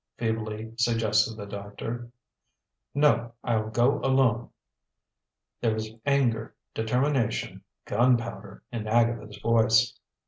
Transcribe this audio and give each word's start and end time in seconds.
feebly 0.17 0.73
suggested 0.77 1.37
the 1.37 1.45
doctor. 1.45 2.09
"No, 2.95 3.33
I'll 3.43 3.69
go 3.69 3.99
alone." 3.99 4.49
There 5.59 5.75
was 5.75 5.91
anger, 6.07 6.55
determination, 6.73 7.61
gunpowder 7.85 8.63
in 8.71 8.87
Agatha's 8.87 9.37
voice. 9.41 9.99